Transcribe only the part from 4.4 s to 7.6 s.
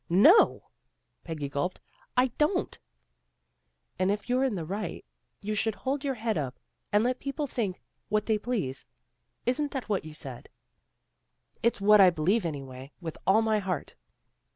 in the right, you should hold your head up and let people